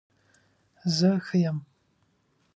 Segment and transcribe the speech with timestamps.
[0.97, 1.57] زه ښه یم